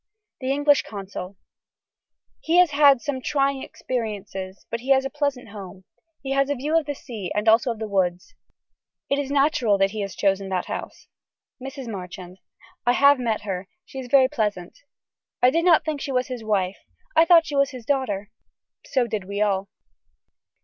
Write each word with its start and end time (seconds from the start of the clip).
(The 0.39 0.51
English 0.51 0.81
Consul.) 0.81 1.37
He 2.39 2.57
has 2.57 2.71
had 2.71 3.01
some 3.01 3.21
trying 3.21 3.61
experiences 3.61 4.65
but 4.71 4.79
he 4.79 4.89
has 4.89 5.05
a 5.05 5.11
pleasant 5.11 5.49
home. 5.49 5.83
He 6.23 6.31
has 6.31 6.49
a 6.49 6.55
view 6.55 6.75
of 6.75 6.87
the 6.87 6.95
sea 6.95 7.31
and 7.35 7.47
also 7.47 7.69
of 7.69 7.77
the 7.77 7.87
woods. 7.87 8.33
It 9.11 9.19
is 9.19 9.29
natural 9.29 9.77
that 9.77 9.91
he 9.91 10.01
has 10.01 10.15
chosen 10.15 10.49
that 10.49 10.65
house. 10.65 11.07
(Mrs. 11.61 11.87
Marchand.) 11.87 12.39
I 12.83 12.93
have 12.93 13.19
met 13.19 13.41
her. 13.41 13.67
She 13.85 13.99
is 13.99 14.07
very 14.09 14.27
pleasant. 14.27 14.79
I 15.39 15.51
did 15.51 15.65
not 15.65 15.85
think 15.85 16.01
she 16.01 16.11
was 16.11 16.29
his 16.29 16.43
wife. 16.43 16.77
I 17.15 17.23
thought 17.23 17.45
she 17.45 17.55
was 17.55 17.69
his 17.69 17.85
daughter. 17.85 18.31
So 18.83 19.05
did 19.05 19.25
we 19.25 19.39
all. 19.39 19.69